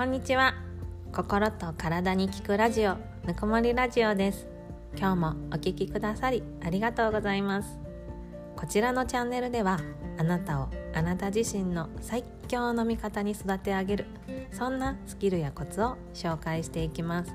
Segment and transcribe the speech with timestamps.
[0.00, 0.54] こんにちは。
[1.12, 4.46] 心と体に聞くラジオぬくもりラジオです。
[4.96, 7.78] 今日もお聞きくださりありがとうございます。
[8.56, 9.78] こちらのチャンネルでは
[10.16, 14.06] あなたをあなた自身の最強の味方に育て上げる
[14.52, 17.34] そんなスキルやコツを紹介していきます。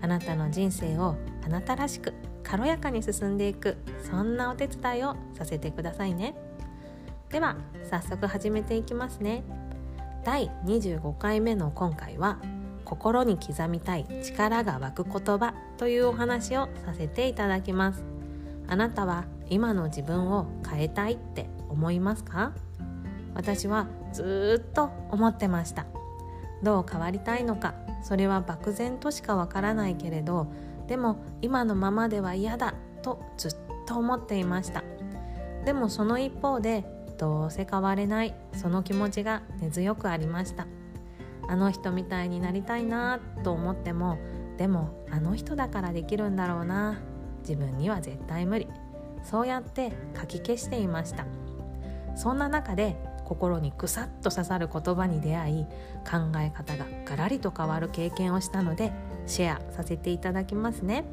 [0.00, 2.14] あなたの人生をあなたらしく
[2.44, 3.78] 軽やかに進んでいく
[4.08, 6.36] そんなお手伝いをさせてくださいね。
[7.30, 7.56] では
[7.90, 9.42] 早速始めていきますね。
[10.26, 12.40] 第25回目の今回は
[12.84, 18.02] 心に刻みたい力が湧く言葉というお話をさせていただきます。
[18.66, 22.50] あなたは今の自分を変えたいって思いますか？
[23.36, 25.86] 私はずっと思ってました。
[26.60, 27.74] どう変わりたいのか？
[28.02, 30.48] それは漠然としかわからないけれど
[30.88, 34.82] でも今のままでは嫌だとずっと思っていました。
[35.64, 36.84] でもその一方で
[37.18, 38.34] どうせ変われない。
[38.54, 40.66] その気持ちが根強くありました。
[41.48, 44.18] あの人みたいになりたいなと思っても
[44.58, 47.00] でもあの人だからできるんだろうな。
[47.40, 48.68] 自分には絶対無理。
[49.22, 51.26] そうやって書き消していました。
[52.16, 55.64] そんな中で心にくさっと刺さる言葉に出会い
[56.08, 58.92] 考え方がガラリと変わる経験をしたので
[59.26, 61.04] シェアさせていただきますね。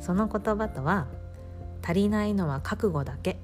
[0.00, 1.06] その言葉とは
[1.82, 3.38] 足りないのは覚悟だけ。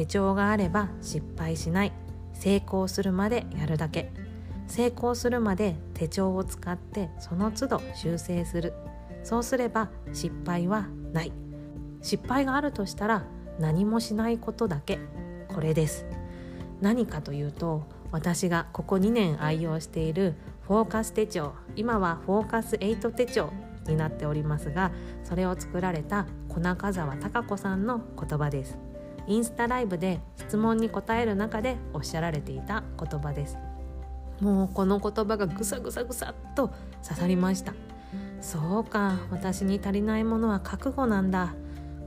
[0.00, 1.92] 手帳があれば失敗しない。
[2.32, 4.10] 成功するまでやるだけ。
[4.66, 8.72] 成功するまで手帳を使ってその都度修正する。
[9.24, 11.32] そうすれば失敗はない。
[12.00, 13.26] 失敗があるとしたら
[13.58, 14.98] 何もしないことだけ。
[15.54, 16.06] これです。
[16.80, 21.52] 何かというと私がここ2年愛用しているフォーカス手帳。
[21.76, 23.52] 今はフォーカス8手帳
[23.86, 24.92] になっておりますが
[25.24, 28.78] それを作られた小中澤孝子さんの言葉です。
[29.26, 33.58] インスタライブで質問に答える中でおっしゃられていた言葉です。
[34.40, 37.74] もうこの言葉がぐさぐさぐさっと刺さりました。
[38.40, 41.54] そうか私に足りないものは覚悟なんだ。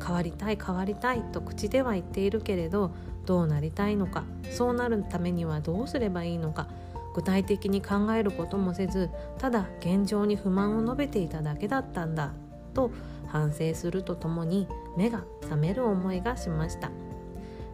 [0.03, 2.91] 変わりたい変わりたいと口では言っているけれど
[3.25, 4.23] どうなりたいのか。
[4.52, 6.68] そうなるためにはどうすればいいのか。
[7.16, 12.34] 具体的に考えることもせずただ現状に不満を述べていただけだったんだ。
[12.73, 12.91] と
[13.28, 14.67] 反省するとともに
[14.97, 16.91] 目が覚める思いがしました。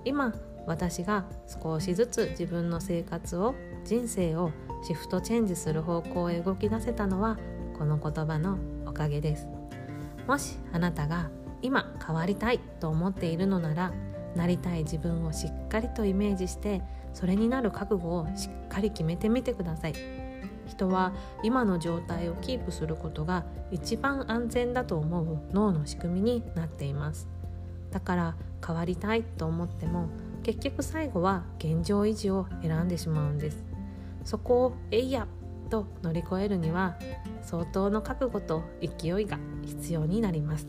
[0.06, 0.34] 今
[0.66, 4.52] 私が少しずつ自分の生活を人生を
[4.84, 7.38] シフトチェンジする方向へ動き出せたのは
[7.78, 9.48] この言葉のおかげです。
[10.28, 11.30] もしあなたが
[11.62, 13.92] 今変わりたいと思っているのなら
[14.36, 16.82] なりたい自分をしっかりとイメージして
[17.14, 20.19] それになる覚悟をしっかり決めてみてください。
[20.70, 21.12] 人は
[21.44, 27.28] 今の状態をキープすることが一番安全だと思う脳の仕組みになっています。
[27.92, 28.36] だから
[28.66, 30.10] 変わりたいと思っても
[30.44, 33.64] 結局最後は現状維持を選んでしまうんです。
[34.24, 35.28] そこを「えいや!」
[35.70, 36.98] と乗り越えるには
[37.42, 40.68] 相当の覚悟と勢いが必要になります。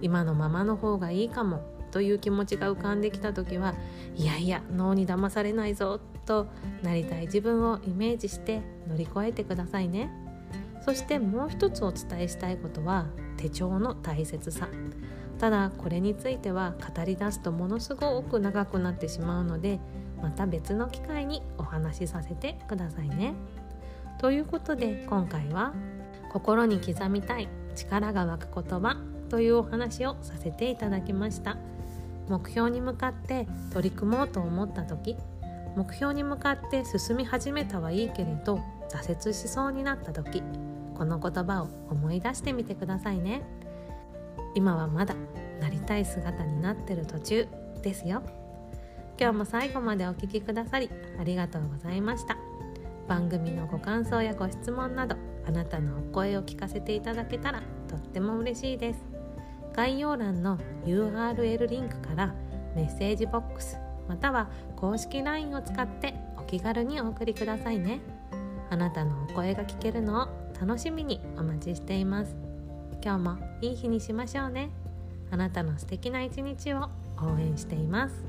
[0.00, 1.77] 今のままの方がいいかも。
[1.90, 3.74] という気持ちが浮かんできた時は
[4.16, 6.46] いやいや脳に騙されないぞと
[6.82, 10.10] なりたい自分をイメージして乗り越えてくださいね
[10.84, 13.06] そしてもう一つお伝えしたいことは
[13.36, 14.68] 手帳の大切さ
[15.38, 19.78] ただこれについては語り出すとものすごく長くなってしまうので
[20.20, 23.34] また別の機会にお話しさせてくださいね。
[24.18, 25.72] ということで今回は
[26.32, 28.96] 「心に刻みたい力が湧く言葉」
[29.28, 31.56] というお話をさせていただきました。
[32.28, 35.16] 目標に向かって取り組もうと思った時
[35.76, 40.42] 目標に向かって進み始めたはいいけれど挫折しそうになった時
[40.94, 43.42] この言葉を思い出してみてくださいね。
[44.54, 45.14] 今はまだ
[45.60, 47.48] なりたい姿になってる途中
[47.82, 48.22] ですよ
[49.20, 50.90] 今日も最後までお聴きくださり
[51.20, 52.36] ありがとうございました
[53.06, 59.17] 番組のご感想やご質問などあなたのお声を聞かせていただけたらとっても嬉しいです
[59.78, 62.34] 概要欄の URL リンクから
[62.74, 63.78] メッセージボックス
[64.08, 68.00] または公式 LINE を使ってお気軽にお送りくださいね。
[68.70, 70.28] あなたのお声が聞けるのを
[70.60, 72.34] 楽しみにお待ちしています。
[73.04, 74.70] 今日もいい日にしましょうね。
[75.30, 76.88] あなたの素敵な一日を
[77.22, 78.24] 応援しています。